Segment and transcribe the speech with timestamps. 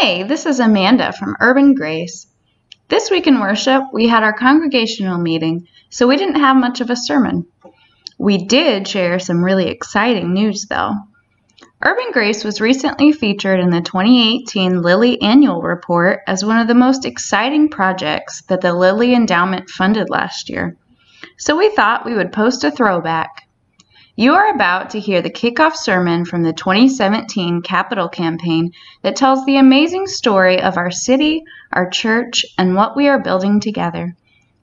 [0.00, 2.28] Hey, this is Amanda from Urban Grace.
[2.86, 6.88] This week in worship, we had our congregational meeting, so we didn't have much of
[6.88, 7.46] a sermon.
[8.16, 10.94] We did share some really exciting news, though.
[11.82, 16.76] Urban Grace was recently featured in the 2018 Lilly Annual Report as one of the
[16.76, 20.76] most exciting projects that the Lilly Endowment funded last year.
[21.38, 23.47] So we thought we would post a throwback.
[24.20, 28.72] You are about to hear the kickoff sermon from the 2017 Capital Campaign
[29.02, 33.60] that tells the amazing story of our city, our church, and what we are building
[33.60, 34.16] together.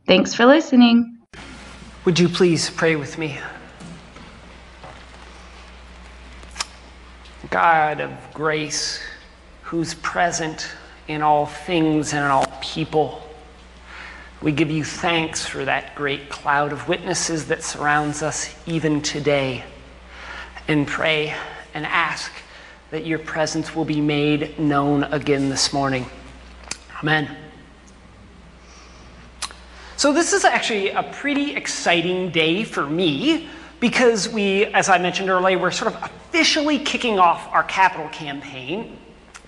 [0.08, 1.20] Thanks for listening.
[2.04, 3.40] Would you please pray with me?
[7.49, 8.99] God of grace,
[9.62, 10.70] who's present
[11.08, 13.24] in all things and in all people,
[14.41, 19.63] we give you thanks for that great cloud of witnesses that surrounds us even today,
[20.67, 21.34] and pray
[21.73, 22.31] and ask
[22.91, 26.05] that your presence will be made known again this morning.
[27.02, 27.35] Amen.
[29.98, 35.29] So, this is actually a pretty exciting day for me because we, as I mentioned
[35.29, 38.98] earlier, we're sort of officially kicking off our capital campaign,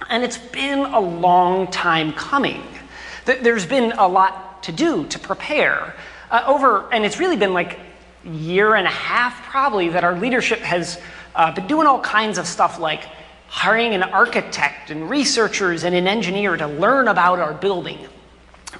[0.09, 2.63] and it's been a long time coming.
[3.25, 5.95] There's been a lot to do to prepare.
[6.29, 7.79] Uh, over, and it's really been like
[8.25, 10.99] year and a half probably that our leadership has
[11.35, 13.03] uh, been doing all kinds of stuff like
[13.47, 18.07] hiring an architect and researchers and an engineer to learn about our building.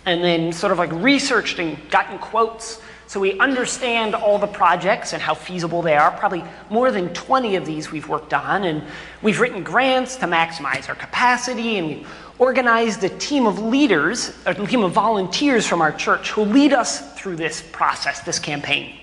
[0.05, 5.13] And then sort of like researched and gotten quotes so we understand all the projects
[5.13, 6.11] and how feasible they are.
[6.11, 8.83] Probably more than 20 of these we've worked on, and
[9.21, 12.05] we've written grants to maximize our capacity, and
[12.39, 17.13] organized a team of leaders, a team of volunteers from our church who lead us
[17.15, 18.95] through this process, this campaign.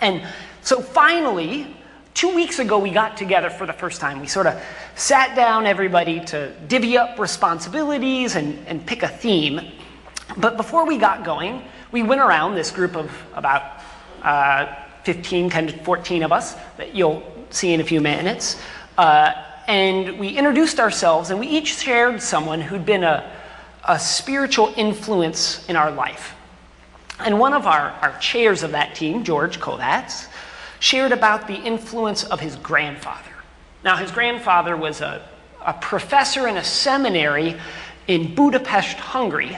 [0.00, 0.22] And
[0.62, 1.66] so finally,
[2.14, 4.20] two weeks ago, we got together for the first time.
[4.20, 4.60] We sort of
[4.96, 9.60] sat down, everybody, to divvy up responsibilities and, and pick a theme.
[10.36, 13.80] But before we got going, we went around this group of about
[14.22, 18.60] uh, 15, kind of 14 of us that you'll see in a few minutes.
[18.98, 19.32] Uh,
[19.66, 23.30] and we introduced ourselves, and we each shared someone who'd been a,
[23.84, 26.34] a spiritual influence in our life.
[27.20, 30.26] And one of our, our chairs of that team, George Kovatz,
[30.80, 33.30] shared about the influence of his grandfather.
[33.84, 35.26] Now, his grandfather was a,
[35.64, 37.56] a professor in a seminary
[38.06, 39.56] in Budapest, Hungary,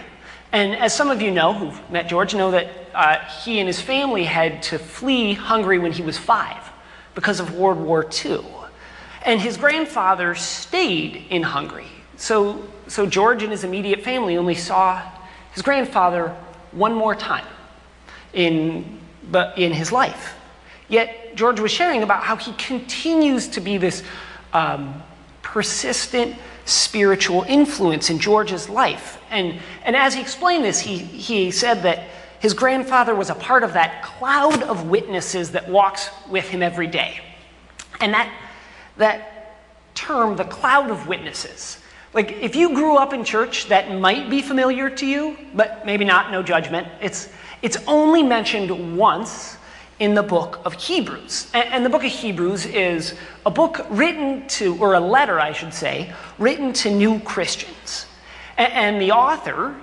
[0.52, 3.80] and as some of you know who've met George know that uh, he and his
[3.80, 6.70] family had to flee Hungary when he was five
[7.14, 8.44] because of World War II.
[9.26, 11.88] And his grandfather stayed in Hungary.
[12.16, 15.02] So, so George and his immediate family only saw
[15.52, 16.34] his grandfather
[16.70, 17.44] one more time
[18.32, 19.00] in,
[19.30, 20.34] but in his life.
[20.88, 24.04] Yet George was sharing about how he continues to be this
[24.52, 25.02] um,
[25.42, 29.20] persistent, spiritual influence in George's life.
[29.30, 32.04] And, and as he explained this, he, he said that
[32.38, 36.86] his grandfather was a part of that cloud of witnesses that walks with him every
[36.86, 37.20] day.
[38.00, 38.32] And that,
[38.96, 39.56] that
[39.94, 41.78] term, the cloud of witnesses,
[42.16, 46.04] like if you grew up in church, that might be familiar to you, but maybe
[46.04, 46.88] not, no judgment.
[47.00, 47.28] It's,
[47.60, 49.58] it's only mentioned once
[49.98, 51.50] in the book of Hebrews.
[51.54, 53.14] And, the book of Hebrews is
[53.44, 58.06] a book written to, or a letter, I should say, written to new Christians.
[58.56, 59.74] And, the author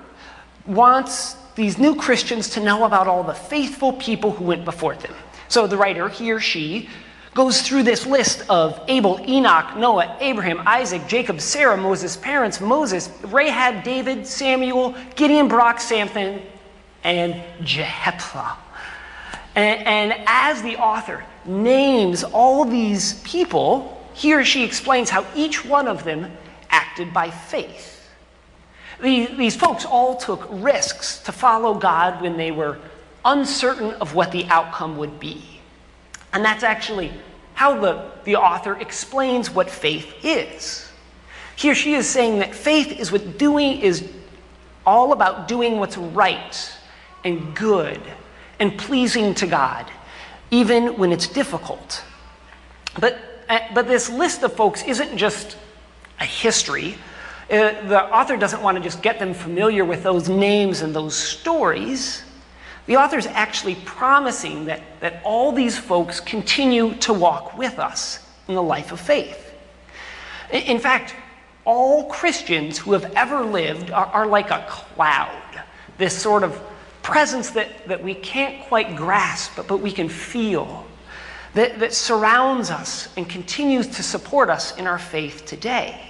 [0.66, 5.14] wants these new Christians to know about all the faithful people who went before them.
[5.50, 6.90] So the writer, he or she,
[7.34, 13.10] goes through this list of Abel, Enoch, Noah, Abraham, Isaac, Jacob, Sarah, Moses' parents, Moses,
[13.24, 16.42] Rahab, David, Samuel, Gideon, Barak, Samson,
[17.04, 18.56] and Jephthah.
[19.56, 25.66] And, and as the author names all these people, he or she explains how each
[25.66, 26.32] one of them
[26.70, 28.10] acted by faith.
[29.02, 32.80] These folks all took risks to follow God when they were
[33.26, 35.53] uncertain of what the outcome would be.
[36.34, 37.12] And that's actually
[37.54, 40.92] how the, the author explains what faith is.
[41.56, 44.10] He or she is saying that faith is what doing is
[44.86, 46.78] all about doing what's right
[47.24, 48.02] and good
[48.60, 49.90] and pleasing to God,
[50.52, 52.04] even when it's difficult.
[53.00, 53.20] But,
[53.50, 55.58] uh, but this list of folks isn't just
[56.20, 56.96] a history.
[57.50, 61.16] Uh, the author doesn't want to just get them familiar with those names and those
[61.16, 62.24] stories.
[62.86, 68.20] The author is actually promising that, that all these folks continue to walk with us
[68.48, 69.54] in the life of faith.
[70.52, 71.16] In fact,
[71.66, 75.64] all Christians who have ever lived are, are like a cloud,
[75.98, 76.62] this sort of
[77.02, 80.86] presence that, that we can't quite grasp, but, but we can feel,
[81.54, 86.10] that, that surrounds us and continues to support us in our faith today.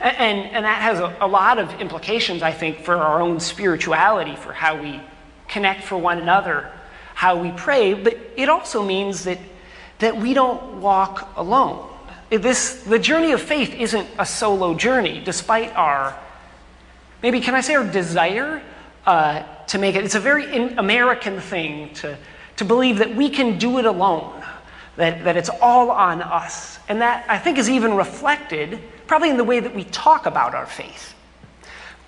[0.00, 4.36] And, and that has a, a lot of implications, I think, for our own spirituality,
[4.36, 5.00] for how we
[5.48, 6.70] connect for one another,
[7.14, 7.94] how we pray.
[7.94, 9.38] But it also means that,
[9.98, 11.88] that we don't walk alone.
[12.30, 16.18] This, the journey of faith isn't a solo journey, despite our,
[17.22, 18.62] maybe can I say our desire
[19.06, 20.04] uh, to make it.
[20.04, 22.18] It's a very American thing to,
[22.56, 24.42] to believe that we can do it alone,
[24.96, 26.78] that, that it's all on us.
[26.88, 30.54] And that, I think, is even reflected probably in the way that we talk about
[30.54, 31.14] our faith.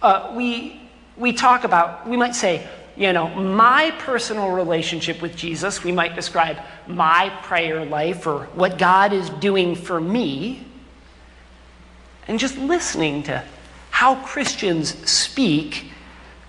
[0.03, 0.81] Uh, we,
[1.17, 2.67] we talk about, we might say,
[2.99, 6.59] you know, my personal relationship with Jesus, we might describe
[6.89, 10.67] my prayer life or what God is doing for me.
[12.27, 13.45] And just listening to
[13.91, 15.93] how Christians speak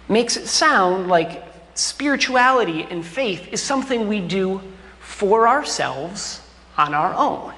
[0.07, 1.43] makes it sound like
[1.75, 4.59] spirituality and faith is something we do
[4.99, 6.41] for ourselves
[6.77, 7.53] on our own.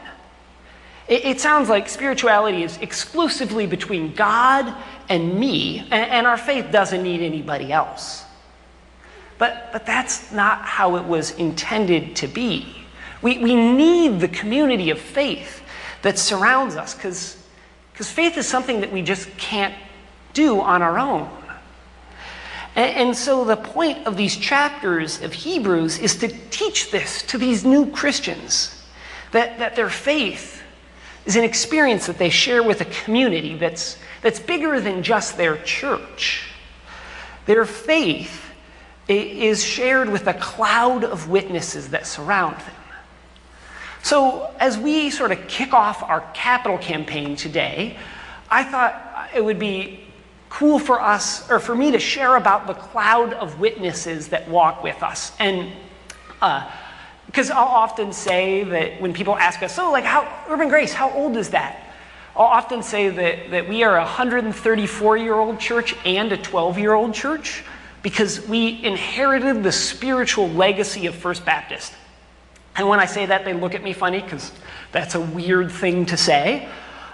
[1.07, 4.75] It, it sounds like spirituality is exclusively between God
[5.07, 8.25] and me, and, and our faith doesn't need anybody else.
[9.41, 12.75] But, but that's not how it was intended to be.
[13.23, 15.63] We, we need the community of faith
[16.03, 17.37] that surrounds us because
[17.95, 19.73] faith is something that we just can't
[20.33, 21.27] do on our own.
[22.75, 27.39] And, and so the point of these chapters of Hebrews is to teach this to
[27.39, 28.85] these new Christians
[29.31, 30.61] that, that their faith
[31.25, 35.57] is an experience that they share with a community that's, that's bigger than just their
[35.63, 36.43] church.
[37.47, 38.50] Their faith
[39.19, 42.75] is shared with a cloud of witnesses that surround them.
[44.03, 47.97] So, as we sort of kick off our capital campaign today,
[48.49, 50.01] I thought it would be
[50.49, 54.83] cool for us, or for me to share about the cloud of witnesses that walk
[54.83, 55.31] with us.
[55.39, 55.71] And
[57.25, 60.91] because uh, I'll often say that when people ask us, so like how, Urban Grace,
[60.91, 61.93] how old is that?
[62.35, 66.79] I'll often say that, that we are a 134 year old church and a 12
[66.79, 67.63] year old church
[68.01, 71.93] because we inherited the spiritual legacy of First Baptist.
[72.75, 74.51] And when I say that, they look at me funny because
[74.91, 76.67] that's a weird thing to say.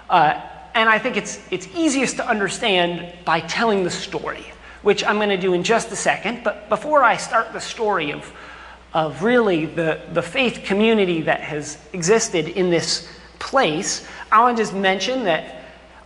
[0.08, 0.40] Uh,
[0.74, 4.44] and I think it's, it's easiest to understand by telling the story,
[4.82, 6.44] which I'm going to do in just a second.
[6.44, 8.32] But before I start the story of,
[8.94, 13.08] of really the, the faith community that has existed in this
[13.40, 15.57] place, I want to just mention that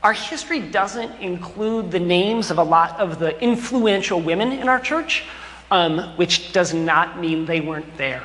[0.02, 4.80] our history doesn't include the names of a lot of the influential women in our
[4.80, 5.24] church,
[5.70, 8.24] um, which does not mean they weren't there.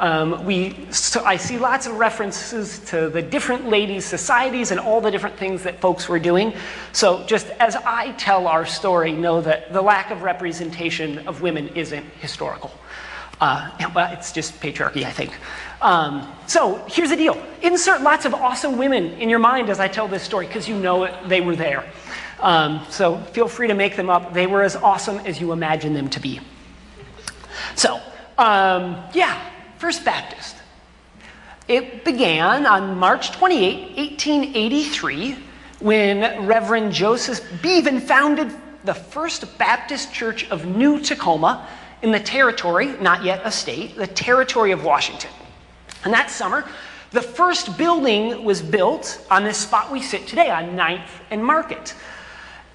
[0.00, 5.00] Um, we, so I see lots of references to the different ladies' societies and all
[5.00, 6.52] the different things that folks were doing.
[6.92, 11.68] So, just as I tell our story, know that the lack of representation of women
[11.68, 12.72] isn't historical.
[13.44, 15.30] Uh, well, it's just patriarchy, I think.
[15.82, 19.86] Um, so, here's the deal insert lots of awesome women in your mind as I
[19.86, 21.84] tell this story, because you know it, they were there.
[22.40, 24.32] Um, so, feel free to make them up.
[24.32, 26.40] They were as awesome as you imagine them to be.
[27.74, 28.00] So,
[28.38, 29.38] um, yeah.
[29.76, 30.56] First Baptist.
[31.68, 35.36] It began on March 28, 1883,
[35.80, 38.50] when Reverend Joseph Bevan founded
[38.84, 41.68] the First Baptist Church of New Tacoma
[42.04, 45.30] in the territory, not yet a state, the territory of Washington.
[46.04, 46.68] And that summer,
[47.12, 51.94] the first building was built on this spot we sit today, on 9th and Market.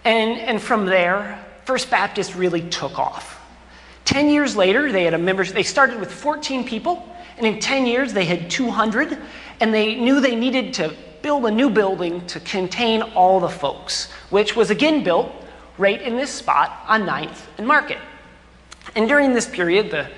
[0.04, 3.40] And, and from there, First Baptist really took off.
[4.04, 5.54] Ten years later, they had a membership.
[5.54, 7.08] They started with 14 people,
[7.38, 9.16] and in 10 years, they had 200,
[9.60, 14.10] and they knew they needed to build a new building to contain all the folks,
[14.32, 15.32] which was again built
[15.78, 18.00] right in this spot on 9th and Market.
[18.96, 20.10] And during this period, the,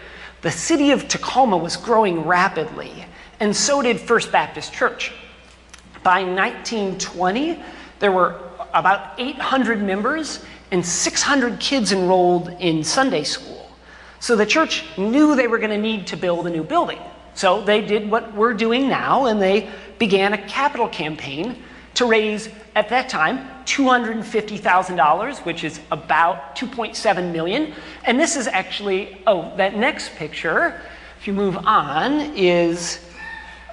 [0.41, 3.05] the city of Tacoma was growing rapidly,
[3.39, 5.11] and so did First Baptist Church.
[6.03, 7.61] By 1920,
[7.99, 8.39] there were
[8.73, 13.69] about 800 members and 600 kids enrolled in Sunday school.
[14.19, 16.99] So the church knew they were going to need to build a new building.
[17.33, 21.61] So they did what we're doing now, and they began a capital campaign
[22.01, 27.73] to raise, at that time, $250,000, which is about 2.7 million.
[28.05, 30.81] And this is actually, oh, that next picture,
[31.19, 33.05] if you move on, is,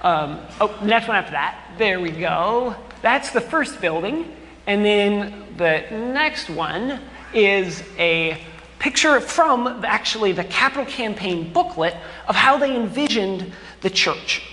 [0.03, 1.71] um, oh, next one after that.
[1.79, 2.75] There we go.
[3.01, 4.31] That's the first building.
[4.67, 6.99] And then the next one
[7.33, 8.39] is a
[8.77, 11.95] picture from actually the capital campaign booklet
[12.27, 14.43] of how they envisioned the church.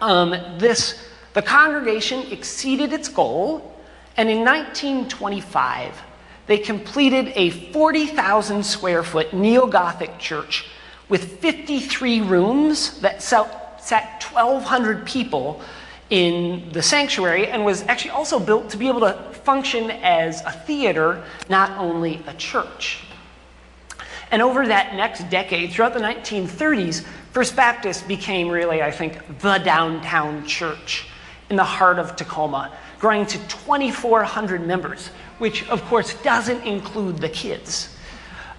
[0.00, 3.76] Um, this, the congregation exceeded its goal,
[4.16, 6.00] and in 1925,
[6.46, 10.66] they completed a 40,000 square foot neo Gothic church
[11.08, 15.60] with 53 rooms that sat 1,200 people
[16.10, 19.14] in the sanctuary and was actually also built to be able to
[19.44, 23.00] function as a theater, not only a church.
[24.30, 29.58] And over that next decade, throughout the 1930s, First Baptist became really, I think, the
[29.58, 31.08] downtown church
[31.54, 37.28] in the heart of Tacoma, growing to 2,400 members, which of course doesn't include the
[37.28, 37.94] kids.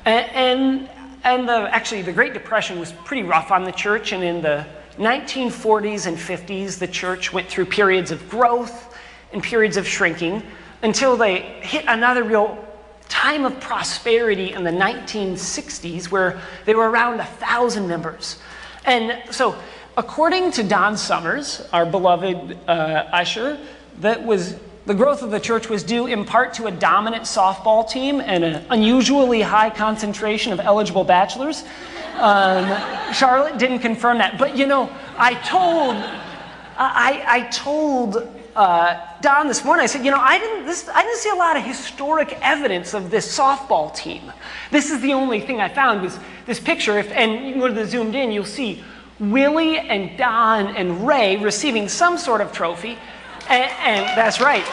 [0.05, 0.87] And,
[1.25, 4.65] and, the, actually, the Great Depression was pretty rough on the church, and in the
[4.97, 8.97] 1940s and 50s, the church went through periods of growth
[9.33, 10.41] and periods of shrinking
[10.81, 12.65] until they hit another real
[13.09, 18.39] time of prosperity in the 1960s where they were around a thousand members.
[18.85, 19.57] And so,
[19.97, 22.71] according to Don Summers, our beloved uh,
[23.11, 23.57] usher,
[23.99, 27.89] that was the growth of the church was due in part to a dominant softball
[27.89, 31.63] team and an unusually high concentration of eligible bachelors.
[32.17, 35.95] Um, Charlotte didn't confirm that, but you know, I told,
[36.77, 39.83] I, I told uh, Don this morning.
[39.83, 42.93] I said, you know, I didn't, this, I didn't see a lot of historic evidence
[42.93, 44.31] of this softball team.
[44.71, 46.97] This is the only thing I found was this picture.
[46.99, 48.83] If, and you go to the zoomed in, you'll see
[49.19, 52.98] Willie and Don and Ray receiving some sort of trophy,
[53.50, 54.65] and, and that's right.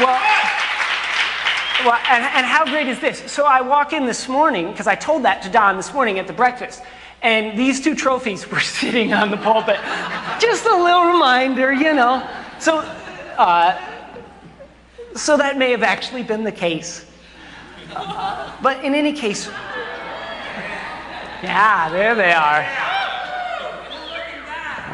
[0.00, 0.20] Well,
[1.84, 3.30] well, and, and, how great is this?
[3.30, 6.26] So I walk in this morning, because I told that to Don this morning at
[6.26, 6.82] the breakfast,
[7.22, 9.78] and these two trophies were sitting on the pulpit.
[10.40, 12.28] Just a little reminder, you know.
[12.58, 12.78] So,
[13.36, 13.78] uh,
[15.14, 17.04] so that may have actually been the case.
[17.92, 19.48] But in any case,
[21.42, 22.66] yeah, there they are.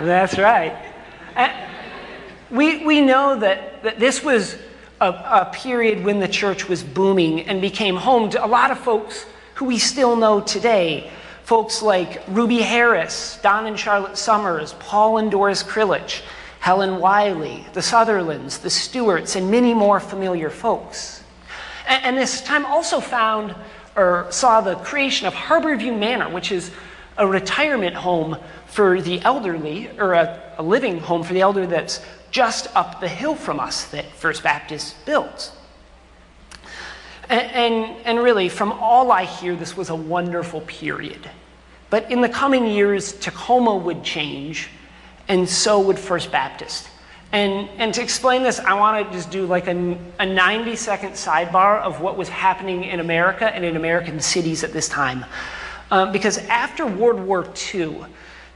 [0.04, 0.76] That's right.
[2.50, 4.56] We, we know that, that this was
[5.00, 8.78] a, a period when the church was booming and became home to a lot of
[8.78, 11.10] folks who we still know today.
[11.44, 16.22] Folks like Ruby Harris, Don and Charlotte Summers, Paul and Doris Krilich,
[16.60, 21.22] Helen Wiley, the Sutherlands, the Stewarts, and many more familiar folks.
[21.86, 23.54] And, and this time also found
[23.96, 26.70] or saw the creation of Harborview Manor, which is
[27.16, 28.36] a retirement home
[28.66, 33.08] for the elderly, or a, a living home for the elderly that's just up the
[33.08, 35.56] hill from us that First Baptist built.
[37.28, 41.30] And, and, and, really, from all I hear, this was a wonderful period.
[41.88, 44.68] But in the coming years, Tacoma would change,
[45.28, 46.88] and so would First Baptist.
[47.34, 51.14] And, and to explain this, I want to just do like a, a 90 second
[51.14, 55.24] sidebar of what was happening in America and in American cities at this time.
[55.90, 58.04] Um, because after World War II,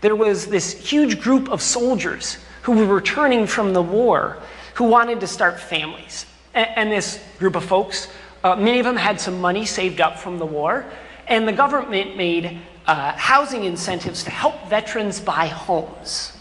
[0.00, 4.38] there was this huge group of soldiers who were returning from the war
[4.74, 6.24] who wanted to start families.
[6.54, 8.06] And, and this group of folks,
[8.44, 10.86] uh, many of them had some money saved up from the war,
[11.26, 16.32] and the government made uh, housing incentives to help veterans buy homes.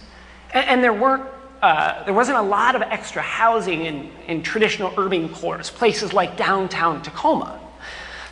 [0.53, 1.24] And, and there weren't
[1.62, 6.38] uh, there wasn't a lot of extra housing in, in traditional urban cores, places like
[6.38, 7.60] downtown Tacoma.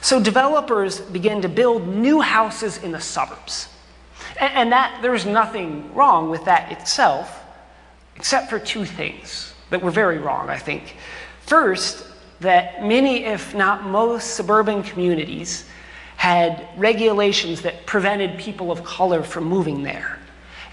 [0.01, 3.69] So developers began to build new houses in the suburbs.
[4.39, 7.43] And, and that there's nothing wrong with that itself
[8.15, 10.95] except for two things that were very wrong, I think.
[11.41, 12.05] First,
[12.39, 15.65] that many, if not most, suburban communities
[16.17, 20.19] had regulations that prevented people of color from moving there.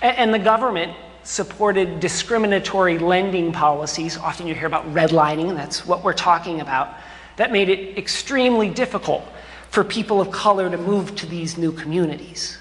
[0.01, 4.17] And, the government supported discriminatory lending policies.
[4.17, 6.95] Often you hear about redlining, and that's what we're talking about.
[7.37, 9.25] That made it extremely difficult
[9.71, 12.59] for people of color to move to these new communities.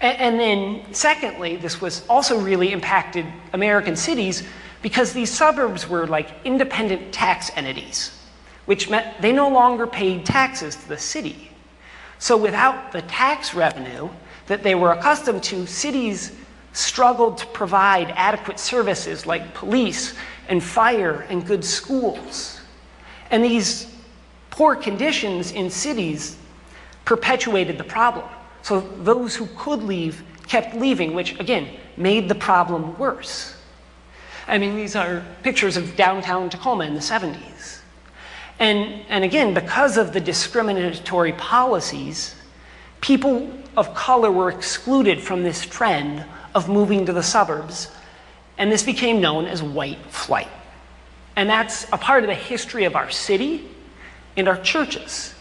[0.00, 4.42] And, and then, secondly, this was also really impacted American cities
[4.82, 8.16] because these suburbs were like independent tax entities,
[8.66, 11.50] which meant they no longer paid taxes to the city.
[12.18, 14.08] So, without the tax revenue
[14.46, 16.32] that they were accustomed to, cities
[16.72, 20.14] struggled to provide adequate services like police
[20.48, 22.60] and fire and good schools.
[23.30, 23.92] And these
[24.50, 26.36] poor conditions in cities
[27.04, 28.28] perpetuated the problem.
[28.62, 33.54] So those who could leave kept leaving, which again made the problem worse.
[34.46, 37.80] I mean, these are pictures of downtown Tacoma in the 70s.
[38.58, 42.34] And, and again, because of the discriminatory policies,
[43.00, 47.90] people of color were excluded from this trend of moving to the suburbs,
[48.58, 50.48] and this became known as white flight.
[51.36, 53.68] And that's a part of the history of our city
[54.36, 55.34] and our churches.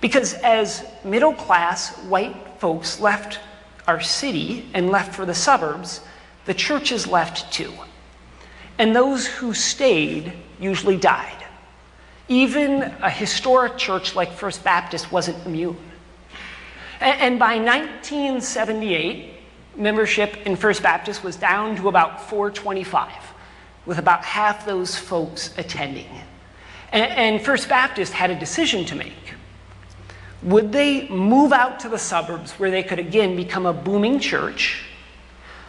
[0.00, 3.38] Because as middle class white folks left
[3.86, 6.00] our city and left for the suburbs,
[6.46, 7.72] the churches left too.
[8.78, 11.44] And those who stayed usually died.
[12.28, 15.76] Even a historic church like First Baptist wasn't immune.
[17.00, 19.33] And by 1978,
[19.76, 23.12] membership in First Baptist was down to about 425,
[23.86, 26.08] with about half those folks attending.
[26.92, 29.34] And, and First Baptist had a decision to make.
[30.42, 34.84] Would they move out to the suburbs where they could again become a booming church,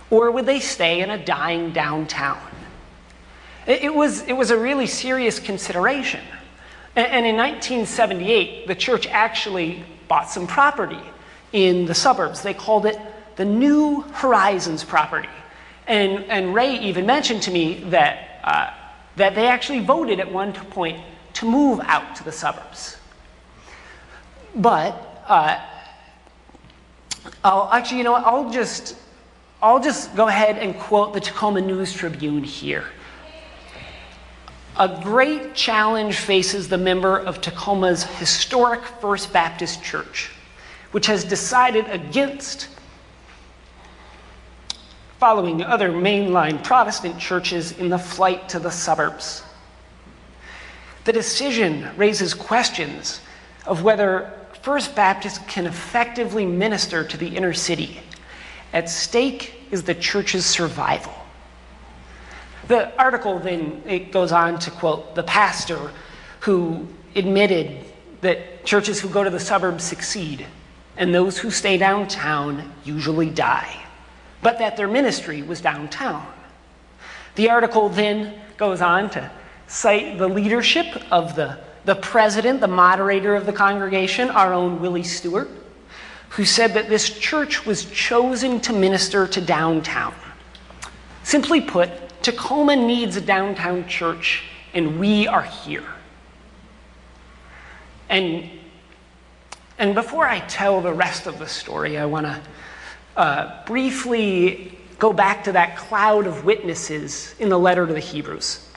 [0.10, 2.42] or would they stay in a dying downtown?
[3.66, 6.22] It, it was, it was a really serious consideration.
[6.96, 11.02] And, and in 1978, the church actually bought some property
[11.54, 12.42] in the suburbs.
[12.42, 13.00] They called it
[13.36, 15.30] the New Horizons property.
[15.88, 18.72] And, and Ray even mentioned to me that, uh,
[19.18, 21.00] that they actually voted at one point
[21.34, 22.98] to move out to the suburbs.
[24.56, 25.60] But uh,
[27.44, 28.96] I'll actually, you know, what, I'll just,
[29.62, 32.86] I'll just go ahead and quote the Tacoma News Tribune here.
[34.78, 40.32] A great challenge faces the member of Tacoma's historic First Baptist Church,
[40.92, 42.68] which has decided against
[45.26, 49.42] following other mainline Protestant churches in the flight to the suburbs.
[51.06, 53.22] The decision raises questions
[53.66, 58.02] of whether First Baptist can effectively minister to the inner city.
[58.72, 61.16] At stake is the church's survival.
[62.68, 65.90] The article then it goes on to quote the pastor
[66.42, 67.84] who admitted
[68.22, 70.46] that churches who go to the suburbs succeed
[70.98, 73.85] and those who stay downtown usually die,
[74.42, 76.26] but that their ministry was downtown.
[77.36, 79.32] The article then goes on to
[79.68, 85.04] cite the leadership of the, the president, the moderator of the congregation, our own Willie
[85.04, 85.50] Stewart,
[86.30, 90.14] who said that this church was chosen to minister to downtown.
[91.24, 91.90] Simply put,
[92.22, 95.86] Tacoma needs a downtown church, and we are here.
[98.10, 98.50] And,
[99.78, 102.42] and before I tell the rest of the story, I want to
[103.16, 108.68] uh, briefly go back to that cloud of witnesses in the letter to the Hebrews.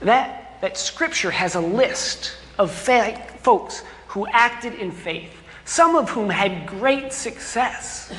[0.00, 5.32] That, that scripture has a list of fa- folks who acted in faith,
[5.64, 8.12] some of whom had great success.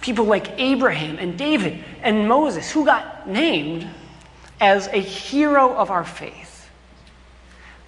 [0.00, 3.88] People like Abraham and David and Moses, who got named
[4.60, 6.70] as a hero of our faith.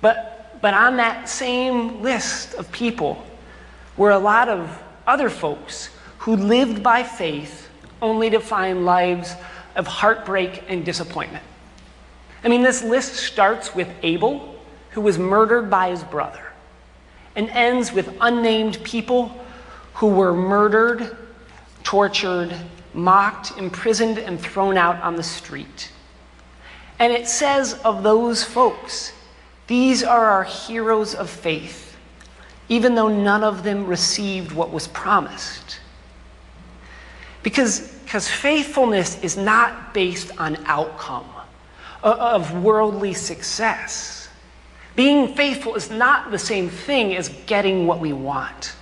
[0.00, 3.24] But, but on that same list of people
[3.96, 5.90] were a lot of other folks
[6.26, 7.70] who lived by faith
[8.02, 9.36] only to find lives
[9.76, 11.44] of heartbreak and disappointment.
[12.42, 14.56] I mean, this list starts with Abel,
[14.90, 16.42] who was murdered by his brother,
[17.36, 19.40] and ends with unnamed people
[19.94, 21.16] who were murdered,
[21.84, 22.52] tortured,
[22.92, 25.92] mocked, imprisoned, and thrown out on the street.
[26.98, 29.12] And it says of those folks,
[29.68, 31.96] these are our heroes of faith,
[32.68, 35.78] even though none of them received what was promised.
[37.46, 41.30] Because, because faithfulness is not based on outcome
[42.02, 44.28] uh, of worldly success.
[44.96, 48.74] Being faithful is not the same thing as getting what we want.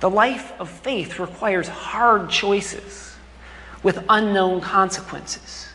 [0.00, 3.16] The life of faith requires hard choices
[3.82, 5.70] with unknown consequences.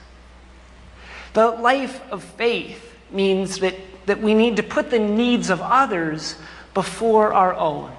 [1.34, 3.74] The life of faith means that,
[4.06, 6.36] that we need to put the needs of others
[6.76, 7.92] before our own,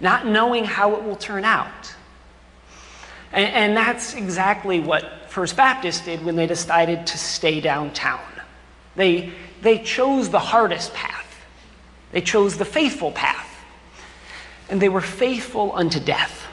[0.00, 1.96] not knowing how it will turn out.
[3.32, 8.20] And, and that's exactly what First Baptist did when they decided to stay downtown.
[8.96, 11.44] They, they chose the hardest path,
[12.12, 13.64] they chose the faithful path,
[14.68, 16.46] and they were faithful unto death.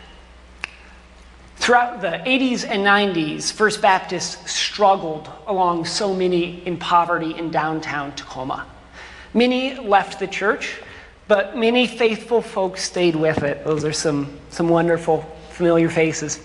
[1.57, 8.13] Throughout the 80s and 90s, First Baptist struggled along so many in poverty in downtown
[8.15, 8.65] Tacoma.
[9.33, 10.79] Many left the church,
[11.27, 13.65] but many faithful folks stayed with it.
[13.65, 16.39] Those are some, some wonderful, familiar faces.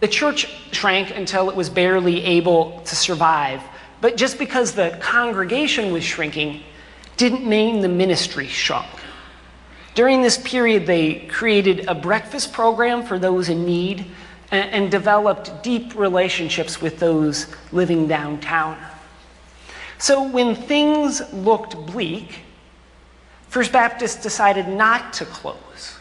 [0.00, 3.62] The church shrank until it was barely able to survive.
[4.00, 6.62] But just because the congregation was shrinking
[7.16, 8.86] didn't mean the ministry shrunk.
[9.94, 14.04] During this period, they created a breakfast program for those in need
[14.50, 18.76] and, and developed deep relationships with those living downtown.
[19.98, 22.40] So when things looked bleak,
[23.48, 25.96] First Baptist decided not to close.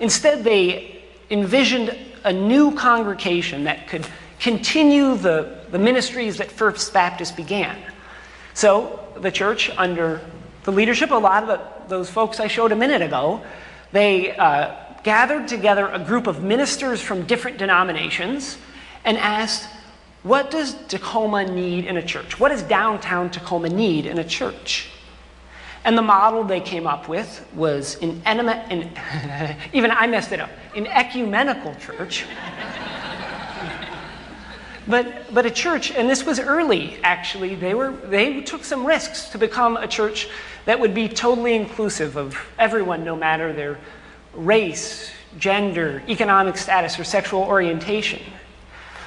[0.00, 4.06] Instead, they envisioned a new congregation that could
[4.38, 7.76] continue the, the ministries that First Baptist began.
[8.54, 10.20] So the church, under
[10.64, 13.42] the leadership of a lot of the, those folks I showed a minute ago,
[13.92, 18.58] they uh, gathered together a group of ministers from different denominations
[19.04, 19.68] and asked,
[20.22, 22.38] what does Tacoma need in a church?
[22.38, 24.90] What does downtown Tacoma need in a church?
[25.84, 30.40] And the model they came up with was an, enema, an even I messed it
[30.40, 32.26] up, an ecumenical church.
[34.86, 39.30] but, but a church, and this was early actually, they, were, they took some risks
[39.30, 40.28] to become a church
[40.66, 43.78] that would be totally inclusive of everyone, no matter their
[44.34, 48.20] race, gender, economic status, or sexual orientation.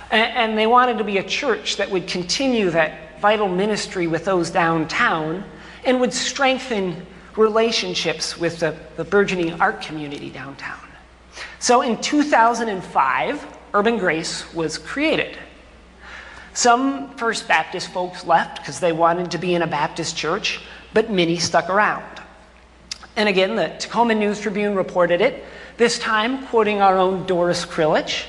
[0.10, 4.26] And, and they wanted to be a church that would continue that vital ministry with
[4.26, 5.44] those downtown
[5.86, 10.80] and would strengthen relationships with the, the burgeoning art community downtown.
[11.60, 15.38] So in 2005, Urban Grace was created.
[16.54, 20.62] Some First Baptist folks left because they wanted to be in a Baptist church,
[20.94, 22.06] but many stuck around.
[23.16, 25.44] And again, the Tacoma News Tribune reported it,
[25.78, 28.26] this time quoting our own Doris Krilich,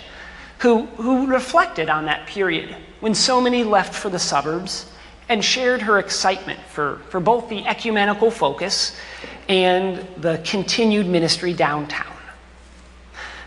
[0.58, 4.90] who, who reflected on that period when so many left for the suburbs
[5.28, 8.96] and shared her excitement for, for both the ecumenical focus
[9.48, 12.12] and the continued ministry downtown.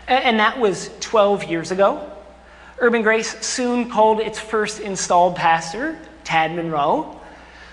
[0.06, 2.10] And that was 12 years ago.
[2.78, 7.20] Urban Grace soon called its first installed pastor, Tad Monroe,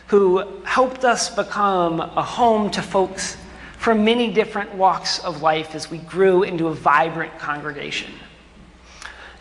[0.08, 3.38] who helped us become a home to folks
[3.78, 8.12] from many different walks of life as we grew into a vibrant congregation.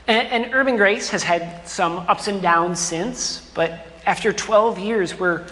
[0.07, 5.18] And, and Urban Grace has had some ups and downs since, but after 12 years,
[5.18, 5.46] we're,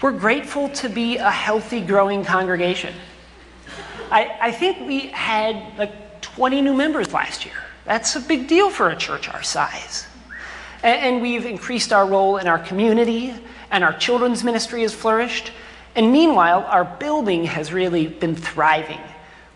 [0.00, 2.94] we're grateful to be a healthy, growing congregation.
[4.10, 7.54] I, I think we had like 20 new members last year.
[7.84, 10.06] That's a big deal for a church our size.
[10.82, 13.34] And, and we've increased our role in our community,
[13.70, 15.52] and our children's ministry has flourished.
[15.94, 19.00] And meanwhile, our building has really been thriving.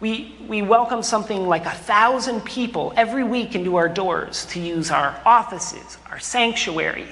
[0.01, 4.92] We, we welcome something like a thousand people every week into our doors to use
[4.92, 7.09] our offices, our sanctuary,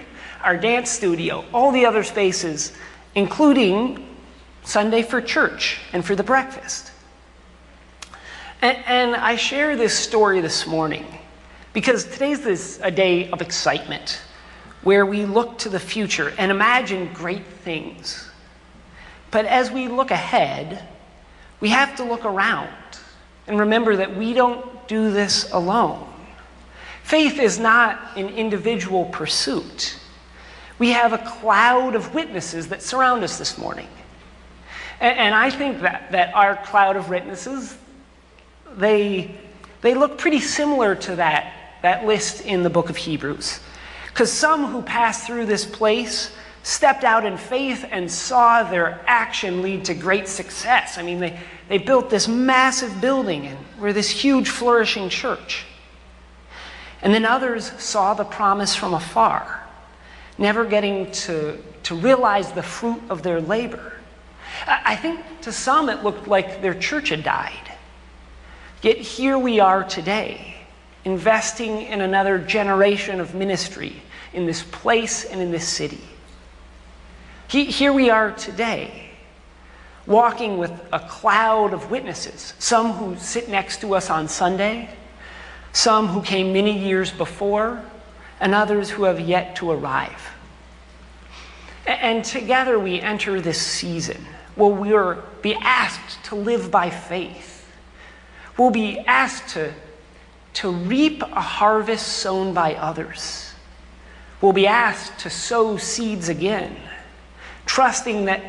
[0.46, 2.72] our dance studio, all the other spaces,
[3.16, 4.16] including
[4.62, 6.92] Sunday for church and for the breakfast.
[8.62, 11.04] And, and I share this story this morning
[11.72, 14.20] because today's this, a day of excitement
[14.84, 18.30] where we look to the future and imagine great things.
[19.32, 20.88] But as we look ahead,
[21.58, 22.70] we have to look around
[23.48, 26.06] and remember that we don't do this alone.
[27.02, 29.98] Faith is not an individual pursuit.
[30.78, 33.88] We have a cloud of witnesses that surround us this morning.
[35.00, 37.76] And, and I think that, that our cloud of witnesses,
[38.76, 39.34] they,
[39.80, 43.60] they look pretty similar to that, that list in the book of Hebrews.
[44.08, 49.62] Because some who passed through this place stepped out in faith and saw their action
[49.62, 50.98] lead to great success.
[50.98, 55.64] I mean, they, they built this massive building and were this huge, flourishing church.
[57.02, 59.65] And then others saw the promise from afar
[60.38, 63.92] never getting to, to realize the fruit of their labor.
[64.66, 67.72] I think to some it looked like their church had died.
[68.82, 70.56] Yet here we are today,
[71.04, 76.00] investing in another generation of ministry in this place and in this city.
[77.48, 79.10] Here we are today,
[80.06, 84.90] walking with a cloud of witnesses, some who sit next to us on Sunday,
[85.72, 87.82] some who came many years before,
[88.40, 90.32] and others who have yet to arrive.
[91.86, 97.70] And together we enter this season where we'll be asked to live by faith.
[98.56, 99.72] We'll be asked to,
[100.54, 103.52] to reap a harvest sown by others.
[104.40, 106.76] We'll be asked to sow seeds again,
[107.66, 108.42] trusting that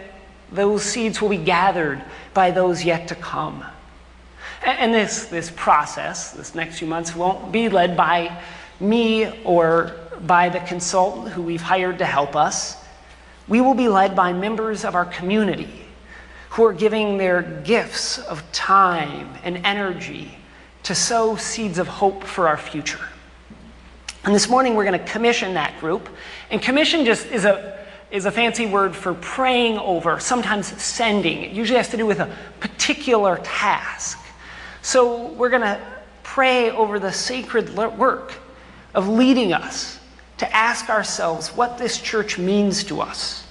[0.52, 2.02] those seeds will be gathered
[2.34, 3.66] by those yet to come.
[4.64, 8.42] And this, this process, this next few months, won't be led by
[8.80, 12.78] me or by the consultant who we've hired to help us.
[13.48, 15.86] We will be led by members of our community
[16.50, 20.38] who are giving their gifts of time and energy
[20.84, 23.06] to sow seeds of hope for our future.
[24.24, 26.10] And this morning we're going to commission that group.
[26.50, 31.44] And commission just is a, is a fancy word for praying over, sometimes sending.
[31.44, 34.20] It usually has to do with a particular task.
[34.82, 35.80] So we're going to
[36.24, 38.34] pray over the sacred work
[38.98, 40.00] of leading us
[40.40, 43.46] to ask ourselves what this church means to us,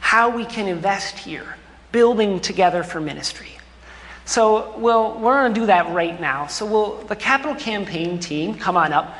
[0.00, 1.56] how we can invest here,
[1.92, 3.48] building together for ministry.
[4.26, 6.46] So we'll, we're going to do that right now.
[6.46, 9.16] So will the capital campaign team come on up.